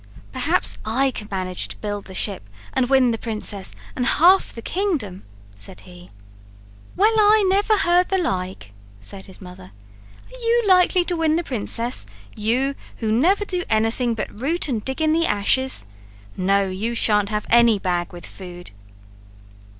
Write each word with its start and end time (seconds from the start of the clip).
"Perhaps 0.31 0.79
I 0.83 1.11
can 1.11 1.27
manage 1.29 1.67
to 1.67 1.77
build 1.77 2.05
the 2.05 2.15
ship 2.15 2.49
and 2.73 2.89
win 2.89 3.11
the 3.11 3.19
princess 3.19 3.75
and 3.95 4.03
half 4.07 4.51
the 4.51 4.63
kingdom," 4.63 5.23
said 5.55 5.81
he. 5.81 6.09
"Well, 6.95 7.13
I 7.19 7.43
never 7.47 7.77
heard 7.77 8.09
the 8.09 8.17
like," 8.17 8.71
said 8.99 9.27
his 9.27 9.39
mother. 9.39 9.71
"Are 10.33 10.39
you 10.39 10.63
likely 10.65 11.03
to 11.05 11.15
win 11.15 11.35
the 11.35 11.43
princess, 11.43 12.07
you, 12.35 12.73
who 12.97 13.11
never 13.11 13.45
do 13.45 13.63
anything 13.69 14.15
but 14.15 14.41
root 14.41 14.67
and 14.67 14.83
dig 14.83 15.03
in 15.03 15.13
the 15.13 15.27
ashes? 15.27 15.85
No, 16.35 16.67
you 16.67 16.95
shan't 16.95 17.29
have 17.29 17.45
any 17.51 17.77
bag 17.77 18.11
with 18.11 18.25
food!" 18.25 18.71